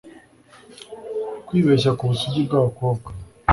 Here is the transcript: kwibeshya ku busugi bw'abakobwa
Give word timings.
kwibeshya 1.47 1.91
ku 1.97 2.03
busugi 2.09 2.41
bw'abakobwa 2.47 3.09